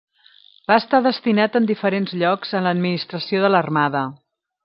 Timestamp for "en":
1.59-1.67, 2.61-2.67